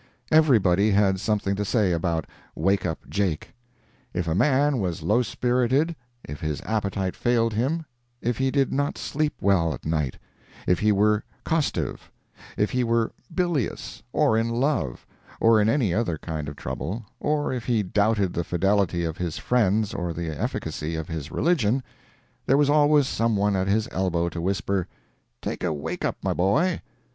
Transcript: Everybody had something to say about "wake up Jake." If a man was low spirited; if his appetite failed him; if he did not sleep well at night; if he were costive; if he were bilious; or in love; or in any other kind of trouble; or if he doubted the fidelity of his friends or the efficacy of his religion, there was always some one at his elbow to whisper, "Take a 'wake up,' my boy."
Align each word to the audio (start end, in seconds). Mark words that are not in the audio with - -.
Everybody 0.31 0.89
had 0.89 1.19
something 1.19 1.53
to 1.55 1.63
say 1.63 1.91
about 1.91 2.25
"wake 2.55 2.87
up 2.87 3.07
Jake." 3.07 3.53
If 4.15 4.27
a 4.27 4.33
man 4.33 4.79
was 4.79 5.03
low 5.03 5.21
spirited; 5.21 5.95
if 6.27 6.39
his 6.39 6.59
appetite 6.61 7.15
failed 7.15 7.53
him; 7.53 7.85
if 8.19 8.39
he 8.39 8.49
did 8.49 8.73
not 8.73 8.97
sleep 8.97 9.35
well 9.41 9.75
at 9.75 9.85
night; 9.85 10.17
if 10.65 10.79
he 10.79 10.91
were 10.91 11.23
costive; 11.45 12.11
if 12.57 12.71
he 12.71 12.83
were 12.83 13.11
bilious; 13.35 14.01
or 14.11 14.35
in 14.39 14.49
love; 14.49 15.05
or 15.39 15.61
in 15.61 15.69
any 15.69 15.93
other 15.93 16.17
kind 16.17 16.49
of 16.49 16.55
trouble; 16.55 17.05
or 17.19 17.53
if 17.53 17.65
he 17.65 17.83
doubted 17.83 18.33
the 18.33 18.43
fidelity 18.43 19.03
of 19.03 19.17
his 19.17 19.37
friends 19.37 19.93
or 19.93 20.13
the 20.13 20.29
efficacy 20.31 20.95
of 20.95 21.09
his 21.09 21.29
religion, 21.31 21.83
there 22.47 22.57
was 22.57 22.71
always 22.71 23.05
some 23.07 23.35
one 23.35 23.55
at 23.55 23.67
his 23.67 23.87
elbow 23.91 24.29
to 24.29 24.41
whisper, 24.41 24.87
"Take 25.43 25.63
a 25.63 25.71
'wake 25.71 26.03
up,' 26.03 26.23
my 26.23 26.33
boy." 26.33 26.81